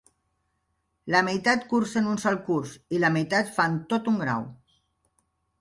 [1.15, 4.49] La meitat cursen un sol curs i la meitat fan tot un grau.